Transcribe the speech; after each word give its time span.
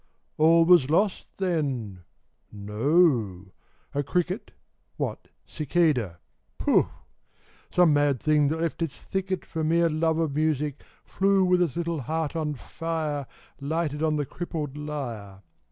All 0.39 0.65
was 0.65 0.89
lost, 0.89 1.27
then! 1.37 1.99
No! 2.51 3.51
a 3.93 4.01
cricket 4.01 4.49
(What" 4.97 5.27
cicada?" 5.57 6.17
Pooh 6.57 6.89
I)— 6.91 6.95
Some 7.75 7.93
mad 7.93 8.19
thing 8.19 8.47
that 8.47 8.59
left 8.59 8.81
its 8.81 8.95
thicket 8.97 9.45
For 9.45 9.63
mere 9.63 9.89
love 9.89 10.17
of 10.17 10.33
music— 10.33 10.81
flew 11.05 11.45
With 11.45 11.61
its 11.61 11.75
little 11.75 12.01
heart 12.01 12.35
on 12.35 12.57
lire, 12.79 13.27
Lighted 13.59 14.01
on 14.01 14.15
the 14.15 14.25
crippled 14.25 14.75
lyre. 14.75 15.43